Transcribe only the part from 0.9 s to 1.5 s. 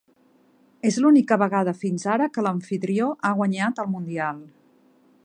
l'única